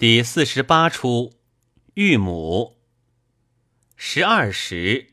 [0.00, 1.34] 第四十八出，
[1.92, 2.78] 玉母。
[3.96, 5.12] 十二时，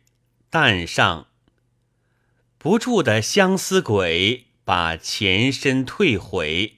[0.49, 1.27] 旦上，
[2.57, 6.75] 不住的相思鬼把前身退回，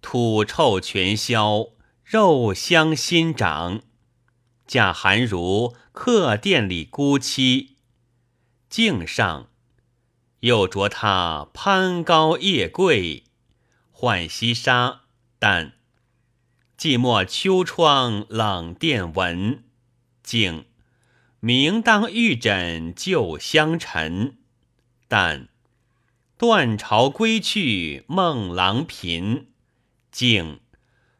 [0.00, 1.70] 土臭全消，
[2.04, 3.82] 肉香新长。
[4.68, 7.74] 驾寒如客店里孤妻，
[8.70, 9.48] 敬上
[10.38, 13.24] 又着他攀高叶贵，
[13.90, 15.00] 浣溪沙，
[15.40, 15.72] 但。
[16.82, 19.62] 寂寞秋窗冷殿闻，
[20.24, 20.64] 竟
[21.38, 24.38] 明当玉枕旧香尘。
[25.06, 25.46] 但
[26.36, 29.52] 断巢归去梦郎频，
[30.10, 30.58] 竟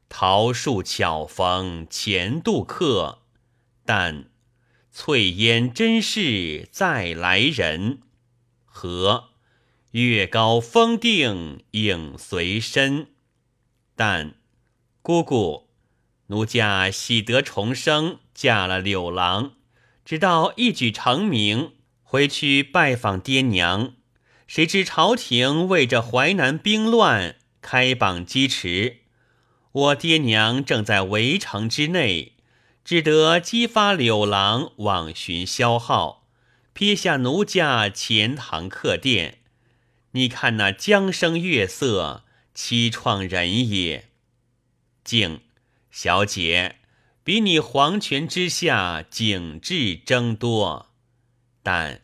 [0.09, 3.21] 桃树巧逢前度客。
[3.85, 4.25] 但
[4.91, 8.01] 翠烟真是再来人，
[8.65, 9.29] 和
[9.93, 13.07] 月高风定影随身。
[13.95, 14.42] 但。
[15.05, 15.67] 姑姑，
[16.29, 19.55] 奴家喜得重生，嫁了柳郎，
[20.05, 21.73] 直到一举成名，
[22.05, 23.95] 回去拜访爹娘。
[24.47, 28.99] 谁知朝廷为这淮南兵乱开榜击持，
[29.73, 32.35] 我爹娘正在围城之内，
[32.85, 36.29] 只得激发柳郎往寻消耗，
[36.73, 39.39] 撇下奴家钱塘客店。
[40.13, 42.23] 你看那江声月色，
[42.55, 44.12] 凄怆人也。
[45.05, 45.41] 静，
[45.91, 46.77] 小姐，
[47.25, 50.91] 比你黄泉之下景致争多，
[51.63, 52.03] 但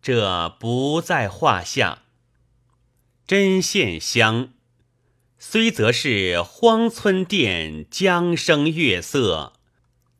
[0.00, 2.02] 这不在话下。
[3.26, 4.50] 针线香，
[5.38, 9.52] 虽则是荒村店江声月色，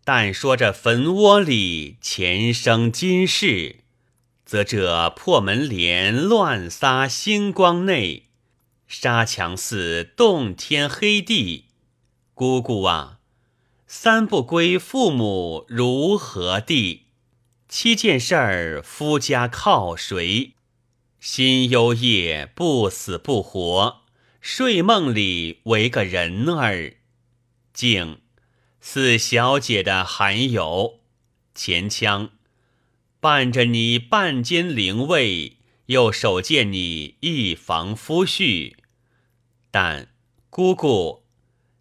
[0.05, 3.77] 但说这坟窝里前生今世，
[4.45, 8.25] 则这破门帘乱撒星光内，
[8.87, 11.68] 沙墙似洞天黑地。
[12.39, 13.19] 姑姑啊，
[13.89, 17.07] 三不归父母如何地？
[17.67, 20.53] 七件事儿夫家靠谁？
[21.19, 24.03] 心忧夜不死不活，
[24.41, 26.99] 睡梦里为个人儿。
[27.75, 28.21] 竟
[28.81, 31.01] 似小姐的罕有，
[31.57, 32.31] 前腔
[33.19, 35.57] 伴着你半间灵位，
[35.87, 38.77] 又守见你一房夫婿。
[39.73, 40.15] 但
[40.51, 41.25] 姑姑。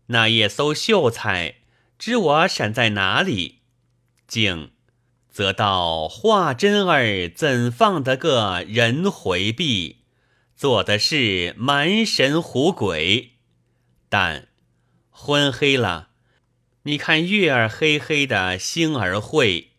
[0.07, 1.55] 那夜搜秀才，
[1.97, 3.59] 知我闪在哪里，
[4.27, 4.71] 竟
[5.29, 9.97] 则道画针儿怎放得个人回避？
[10.55, 13.33] 做的是蛮神虎鬼。
[14.09, 14.47] 但
[15.09, 16.09] 昏黑了，
[16.83, 19.71] 你看月儿黑黑的，星儿晦，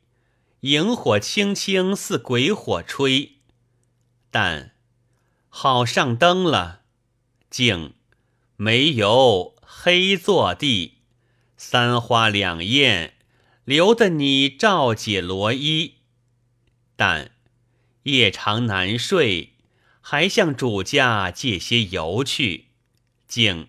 [0.61, 3.39] 萤火青青似鬼火吹。
[4.31, 4.73] 但
[5.49, 6.83] 好上灯了，
[7.49, 7.95] 竟
[8.57, 9.58] 没有。
[9.81, 10.95] 黑坐地，
[11.57, 13.15] 三花两艳，
[13.65, 15.99] 留得你照解罗衣。
[16.97, 17.31] 但
[18.03, 19.55] 夜长难睡，
[20.01, 22.71] 还向主家借些油去。
[23.29, 23.69] 静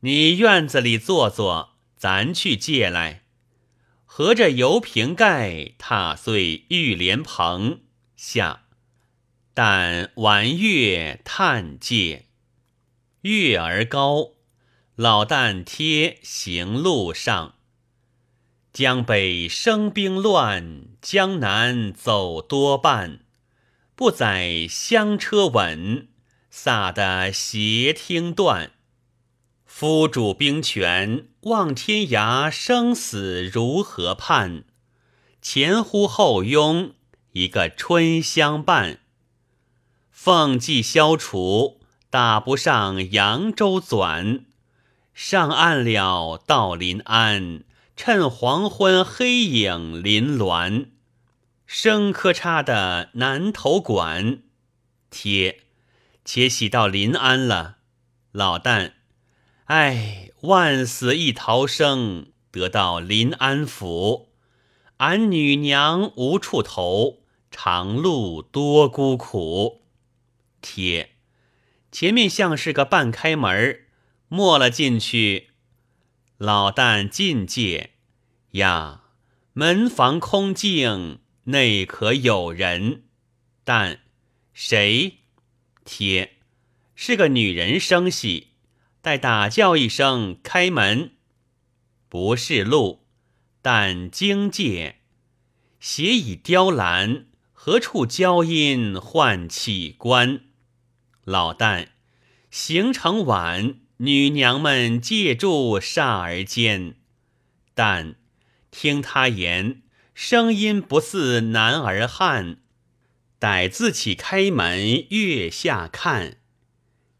[0.00, 3.22] 你院子里坐坐，咱去借来。
[4.04, 7.80] 合着油瓶盖，踏碎玉莲蓬
[8.14, 8.64] 下。
[9.54, 12.26] 但玩月探借，
[13.22, 14.32] 月儿高。
[14.96, 17.54] 老旦贴行路上，
[18.72, 23.20] 江北生兵乱，江南走多半。
[23.94, 26.08] 不载香车稳，
[26.50, 28.72] 撒得斜听断。
[29.64, 34.64] 夫主兵权望天涯，生死如何判？
[35.40, 36.92] 前呼后拥，
[37.32, 39.00] 一个春相伴。
[40.10, 41.80] 凤髻消除，
[42.10, 44.44] 打不上扬州转。
[45.22, 47.64] 上岸了，到临安，
[47.94, 50.86] 趁黄昏黑影临峦，
[51.66, 54.40] 生磕嚓的南头馆
[55.10, 55.60] 贴，
[56.24, 57.76] 且喜到临安了。
[58.32, 58.92] 老旦，
[59.64, 64.30] 哎，万死一逃生，得到临安府，
[64.96, 67.18] 俺女娘无处投，
[67.50, 69.82] 长路多孤苦。
[70.62, 71.10] 贴，
[71.92, 73.80] 前面像是个半开门儿
[74.32, 75.48] 没了进去，
[76.38, 77.94] 老旦进界
[78.52, 79.02] 呀，
[79.54, 83.02] 门房空静，内可有人。
[83.64, 84.02] 但
[84.52, 85.18] 谁
[85.84, 86.36] 贴
[86.94, 88.52] 是个女人声息，
[89.02, 91.14] 待打叫一声开门，
[92.08, 93.04] 不是路，
[93.60, 95.00] 但惊界，
[95.80, 100.42] 斜倚雕栏，何处娇音唤起关？
[101.24, 101.88] 老旦
[102.48, 103.80] 行程晚。
[104.02, 106.94] 女娘们借住霎儿间，
[107.74, 108.14] 但
[108.70, 109.82] 听他言，
[110.14, 112.62] 声音不似男儿汉。
[113.38, 116.38] 待自起开门，月下看，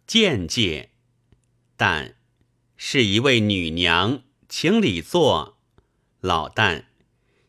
[0.06, 0.88] 见介，
[1.76, 2.14] 但
[2.78, 5.58] 是一位女娘，请里坐。
[6.22, 6.84] 老旦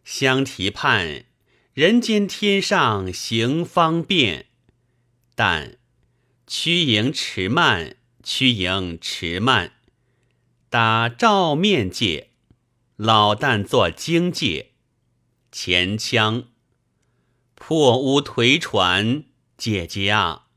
[0.03, 1.23] 相提盼，
[1.73, 4.47] 人间天上行方便。
[5.35, 5.77] 但
[6.45, 9.73] 屈迎迟慢，屈迎迟慢。
[10.69, 12.29] 打照面界，
[12.95, 14.71] 老旦做荆界，
[15.51, 16.45] 前腔。
[17.55, 19.25] 破屋颓船，
[19.57, 20.47] 姐姐啊，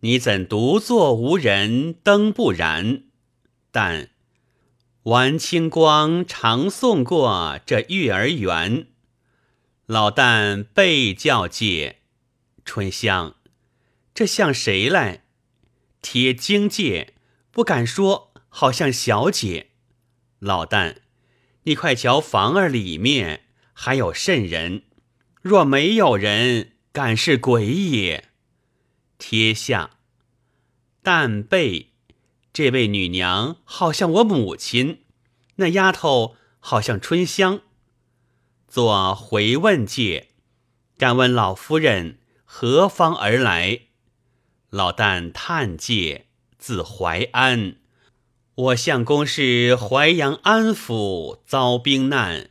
[0.00, 1.94] 你怎独坐无人？
[1.94, 3.04] 灯不燃。
[3.70, 4.10] 但
[5.04, 8.88] 玩清光常送过这月儿圆。
[9.86, 12.02] 老旦背叫借
[12.64, 13.36] 春香，
[14.12, 15.24] 这像谁来？
[16.00, 17.14] 贴荆界，
[17.50, 19.70] 不敢说，好像小姐。
[20.38, 20.98] 老旦，
[21.64, 24.84] 你快瞧房儿里面还有甚人？
[25.42, 28.28] 若没有人，敢是鬼也。
[29.18, 29.98] 贴下，
[31.02, 31.94] 但背
[32.52, 35.04] 这位女娘好像我母亲，
[35.56, 37.62] 那丫头好像春香。
[38.68, 40.28] 做回问界，
[40.96, 43.87] 敢问老夫人何方而来？
[44.70, 46.26] 老旦叹介，
[46.58, 47.76] 字怀安，
[48.54, 52.50] 我相公是淮阳安抚遭兵难。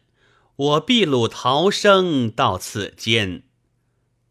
[0.55, 3.43] 我避鲁逃生到此间，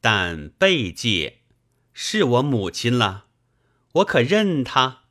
[0.01, 1.43] 但背介
[1.93, 3.27] 是我母亲了，
[3.93, 5.03] 我可认他？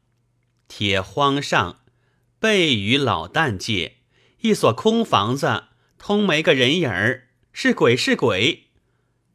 [0.68, 1.80] 铁荒上
[2.39, 4.00] 背与老旦借
[4.42, 5.63] 一所空房子，
[5.98, 8.66] 通没个人影儿，是鬼是鬼？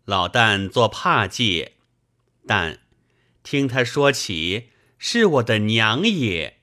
[0.04, 1.76] 老旦做怕介，
[2.46, 2.80] 但
[3.42, 6.58] 听他说起是我的娘也，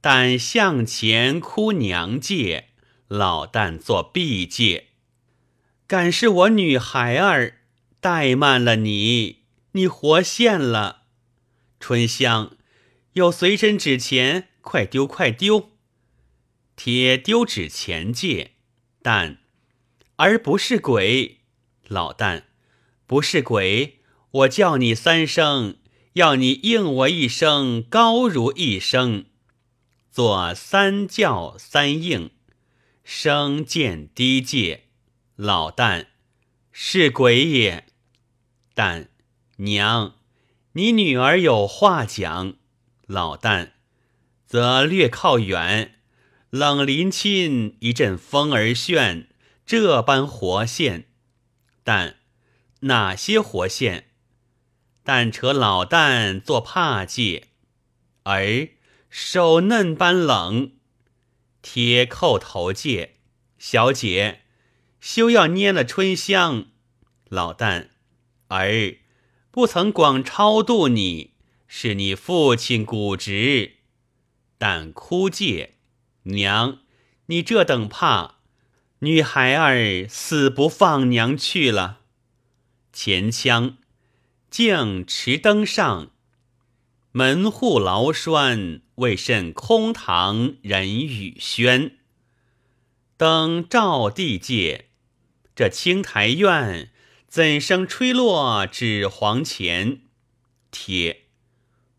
[0.00, 2.68] 但向前哭娘借。
[3.08, 4.88] 老旦做毕戒，
[5.86, 7.60] 敢是我女孩儿
[8.02, 11.04] 怠慢了你，你活现了。
[11.80, 12.58] 春香
[13.14, 15.70] 有随身纸钱，快丢快丢。
[16.76, 18.52] 贴丢纸钱戒，
[19.00, 19.38] 但
[20.16, 21.38] 而不是鬼。
[21.86, 22.42] 老旦
[23.06, 24.00] 不是鬼，
[24.30, 25.76] 我叫你三声，
[26.18, 29.26] 要你应我一声，高如一声，
[30.10, 32.32] 做三叫三应。
[33.04, 34.86] 声渐低界，
[35.36, 36.06] 老旦
[36.72, 37.86] 是鬼也。
[38.74, 39.10] 但
[39.58, 40.16] 娘，
[40.72, 42.56] 你女儿有话讲。
[43.06, 43.70] 老旦
[44.44, 46.00] 则略靠远，
[46.50, 49.28] 冷林亲一阵风儿炫，
[49.64, 51.04] 这般活现。
[51.84, 52.16] 但
[52.80, 54.07] 哪些活现？
[55.10, 57.48] 但扯老旦做怕戒，
[58.24, 58.68] 而
[59.08, 60.72] 手嫩般冷。
[61.62, 63.14] 贴叩头戒，
[63.58, 64.42] 小姐，
[65.00, 66.66] 休要捏了春香。
[67.30, 67.88] 老旦
[68.48, 68.98] 儿
[69.50, 71.32] 不曾广超度你，
[71.66, 73.76] 是你父亲骨直。
[74.58, 75.76] 但哭戒，
[76.24, 76.80] 娘，
[77.28, 78.40] 你这等怕，
[78.98, 82.00] 女孩儿死不放娘去了。
[82.92, 83.77] 前腔，
[84.50, 86.10] 径持灯上。
[87.12, 91.92] 门户牢栓，为甚空堂人语喧？
[93.16, 94.90] 灯照地界，
[95.56, 96.90] 这青台院
[97.26, 100.02] 怎生吹落纸黄钱？
[100.70, 101.24] 铁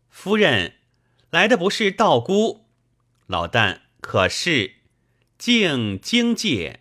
[0.08, 0.74] 夫人
[1.30, 2.66] 来的不是道姑，
[3.26, 4.76] 老旦可是
[5.36, 6.80] 敬经界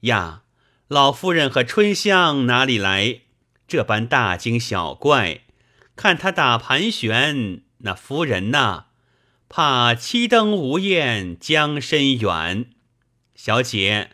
[0.00, 0.44] 呀？
[0.86, 3.22] 老夫人和春香哪里来？
[3.70, 5.42] 这般大惊小怪，
[5.94, 7.62] 看他打盘旋。
[7.78, 8.86] 那夫人呐，
[9.48, 12.66] 怕七灯无焰将身远，
[13.36, 14.10] 小姐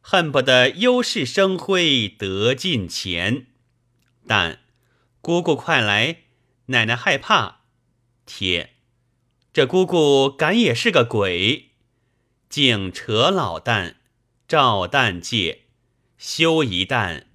[0.00, 3.46] 恨不得优势生辉得近前。
[4.26, 4.58] 但
[5.20, 6.22] 姑姑快来，
[6.66, 7.60] 奶奶害怕。
[8.26, 8.74] 铁
[9.52, 11.70] 这姑姑敢也是个鬼，
[12.48, 13.94] 竟扯老旦，
[14.48, 15.66] 照旦戒，
[16.18, 17.26] 休一旦，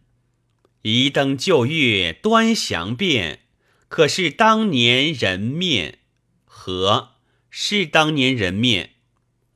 [0.84, 3.40] 一灯旧月端详遍。
[3.88, 6.00] 可是当年人面，
[6.46, 7.14] 何
[7.50, 8.92] 是当年人面？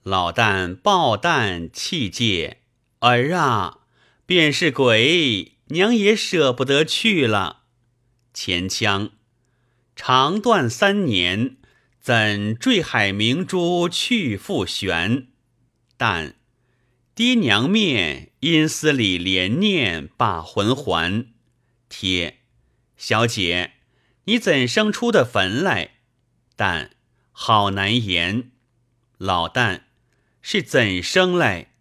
[0.04, 2.62] 老旦抱旦气戒
[3.00, 3.80] 儿啊，
[4.26, 7.64] 便是鬼，娘也舍不得去了。
[8.34, 9.10] 前腔
[9.98, 11.58] 长断三年，
[12.00, 15.28] 怎坠海明珠去复悬？
[15.98, 16.37] 但
[17.18, 21.34] 爹娘面，阴司里连念把魂还。
[21.90, 22.42] 贴
[22.96, 23.72] 小姐。
[24.26, 25.94] 你怎生出的坟来？
[26.56, 26.92] 但
[27.32, 28.52] 好难言。
[29.18, 29.82] 老旦
[30.44, 31.72] 是怎生来？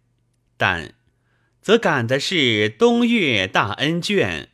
[0.57, 0.95] 但
[1.61, 4.47] 则赶的是东岳大恩眷，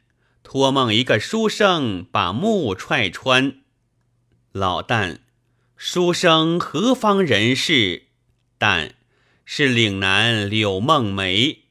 [0.44, 3.62] 托梦一个书生把木踹穿。
[4.52, 5.20] 老旦，
[5.78, 8.08] 书生何方人士？
[8.58, 8.96] 但
[9.46, 11.64] 是岭南柳梦梅。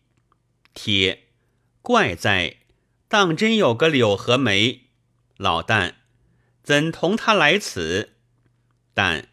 [0.74, 1.28] 帖，
[1.80, 2.56] 怪哉，
[3.08, 4.82] 当真有个柳和梅。
[5.36, 5.94] 老旦，
[6.62, 8.16] 怎同他来此？
[8.94, 9.28] 但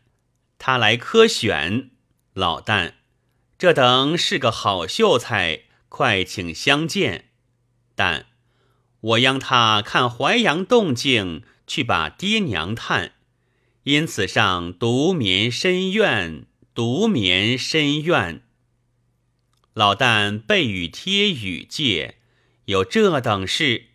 [0.57, 1.91] 他来科选。
[2.33, 2.93] 老旦，
[3.57, 5.63] 这等是个好秀才。
[5.89, 7.31] 快请相见，
[7.95, 8.27] 但
[9.01, 13.13] 我央他看淮阳动静，去把爹娘探，
[13.83, 16.45] 因此上独眠深院，
[16.79, 18.43] 独眠深院。
[19.73, 22.19] 老旦备与贴语借，
[22.67, 23.87] 有这等事，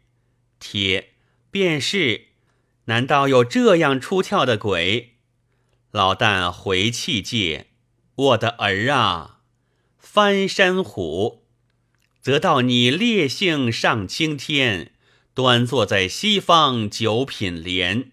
[0.61, 1.15] 贴
[1.51, 2.27] 便是，
[2.85, 5.15] 难道有这样出跳的鬼？
[5.93, 7.69] 老旦回气借，
[8.17, 9.41] 我的儿啊，
[9.97, 11.47] 翻山虎。
[12.21, 14.93] 则到你烈性上青天，
[15.33, 18.13] 端坐在西方九品莲，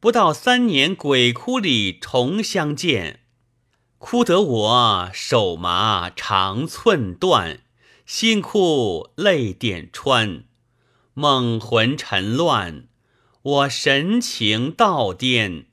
[0.00, 3.20] 不到三年鬼窟里重相见，
[4.04, 7.60] 哭得我手麻肠寸断，
[8.04, 10.42] 心哭泪点穿，
[11.14, 12.88] 梦魂沉乱，
[13.42, 15.66] 我神情倒颠，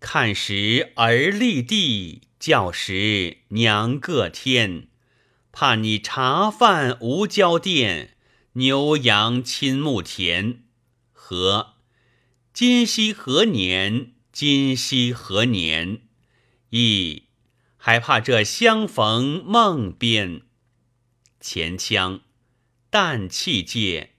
[0.00, 4.88] 看时儿立地，叫时娘各天。
[5.52, 8.16] 怕你茶饭无交店，
[8.54, 10.64] 牛羊亲牧田。
[11.12, 11.74] 何
[12.52, 14.14] 今夕何年？
[14.32, 16.00] 今夕何年？
[16.70, 17.27] 亦
[17.78, 20.42] 还怕这相逢梦边。
[21.40, 22.20] 前腔
[22.90, 24.10] 淡气界，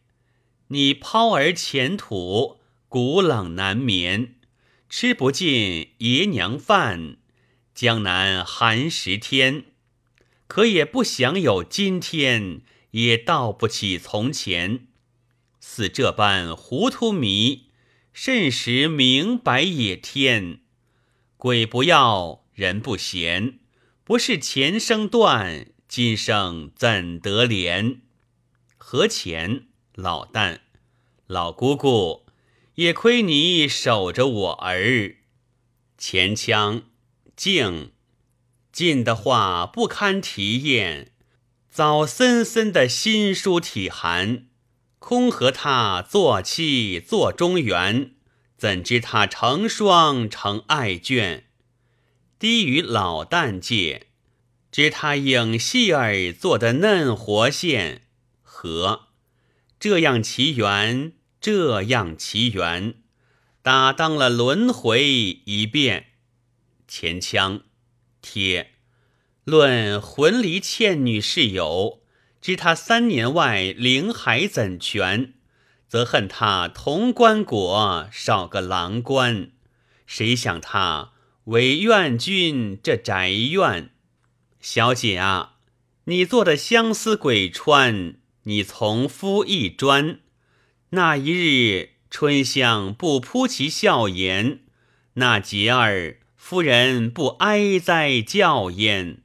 [0.69, 4.35] 你抛儿前土，骨冷难眠，
[4.89, 7.17] 吃不尽爷娘饭，
[7.75, 9.65] 江南寒食天。
[10.47, 12.61] 可也不想有今天，
[12.91, 14.87] 也道不起从前。
[15.59, 17.65] 似这般糊涂迷，
[18.13, 20.61] 甚时明白也天？
[21.37, 23.59] 鬼不要，人不闲，
[24.03, 28.01] 不是前生断，今生怎得连？
[28.75, 30.59] 何钱老旦，
[31.25, 32.25] 老姑姑，
[32.75, 35.15] 也亏你守着我儿。
[35.97, 36.83] 前腔
[37.33, 37.93] 静。
[38.73, 41.13] 近的话不堪提验，
[41.69, 44.47] 早森森的心书体寒，
[44.99, 48.15] 空和他做妻做中原，
[48.57, 51.43] 怎知他成双成爱眷？
[52.39, 54.07] 低于老旦界，
[54.71, 58.03] 知他影戏儿做的嫩活现，
[58.41, 59.09] 和
[59.77, 62.95] 这样奇缘，这样奇缘，
[63.61, 66.13] 打当了轮回一遍，
[66.87, 67.63] 前腔。
[68.21, 68.71] 贴
[69.43, 72.03] 论魂离倩女是有，
[72.41, 75.33] 知他三年外灵海怎全？
[75.89, 79.51] 则恨他潼关国少个郎官，
[80.05, 81.11] 谁想他
[81.49, 83.89] 为愿君这宅院？
[84.61, 85.55] 小姐啊，
[86.03, 90.19] 你做的相思鬼穿，你从夫一砖。
[90.91, 94.59] 那一日春香不扑其笑颜，
[95.13, 96.19] 那节儿。
[96.35, 99.23] 夫人不哀哉叫焉？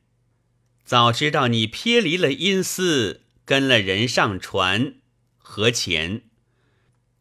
[0.82, 4.94] 早知道你偏离了阴司，跟了人上船，
[5.36, 6.22] 何钱？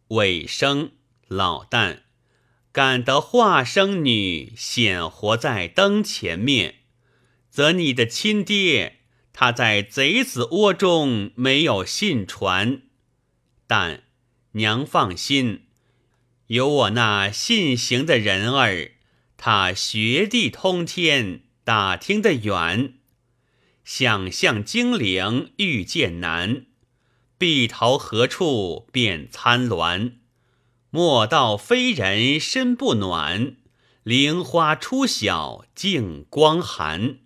[0.08, 0.92] 尾生
[1.28, 2.03] 老旦，
[2.74, 6.78] 感得化生女显活在灯前面，
[7.52, 9.02] 则你的亲爹
[9.32, 12.82] 他在贼子窝中没有信传，
[13.68, 14.06] 但
[14.54, 15.68] 娘放心，
[16.48, 18.94] 有我那信行的人儿。
[19.38, 22.96] 他学地通天，打听得远，
[23.84, 26.66] 想象精灵遇见难，
[27.38, 30.14] 碧桃何处变参鸾？
[30.96, 33.56] 莫道非人身不暖，
[34.04, 37.18] 菱花初晓镜光寒。